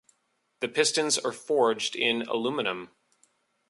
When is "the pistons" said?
0.61-1.19